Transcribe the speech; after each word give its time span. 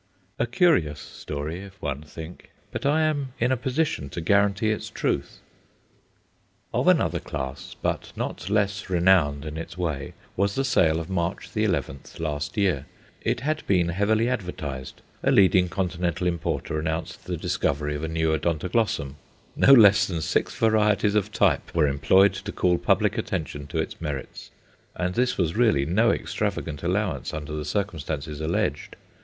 A 0.39 0.47
curious 0.47 0.99
story, 0.99 1.59
if 1.59 1.79
one 1.79 2.01
think, 2.01 2.49
but 2.71 2.87
I 2.87 3.01
am 3.01 3.33
in 3.39 3.51
a 3.51 3.55
position 3.55 4.09
to 4.09 4.19
guarantee 4.19 4.71
its 4.71 4.89
truth. 4.89 5.41
Of 6.73 6.87
another 6.87 7.19
class, 7.19 7.75
but 7.79 8.11
not 8.15 8.49
less 8.49 8.89
renowned 8.89 9.45
in 9.45 9.57
its 9.57 9.77
way, 9.77 10.15
was 10.35 10.55
the 10.55 10.65
sale 10.65 10.99
of 10.99 11.07
March 11.11 11.51
11th 11.53 12.19
last 12.19 12.57
year. 12.57 12.87
It 13.21 13.41
had 13.41 13.61
been 13.67 13.89
heavily 13.89 14.27
advertised. 14.27 15.01
A 15.21 15.29
leading 15.29 15.69
continental 15.69 16.25
importer 16.25 16.79
announced 16.79 17.25
the 17.25 17.37
discovery 17.37 17.93
of 17.95 18.03
a 18.03 18.07
new 18.07 18.31
Odontoglossum. 18.35 19.17
No 19.55 19.71
less 19.71 20.07
than 20.07 20.21
six 20.21 20.55
varieties 20.55 21.13
of 21.13 21.31
type 21.31 21.75
were 21.75 21.87
employed 21.87 22.33
to 22.33 22.51
call 22.51 22.79
public 22.79 23.19
attention 23.19 23.67
to 23.67 23.77
its 23.77 24.01
merits, 24.01 24.49
and 24.95 25.13
this 25.13 25.37
was 25.37 25.55
really 25.55 25.85
no 25.85 26.09
extravagant 26.09 26.81
allowance 26.81 27.35
under 27.35 27.53
the 27.53 27.63
circumstances 27.65 28.41
alleged. 28.41 28.95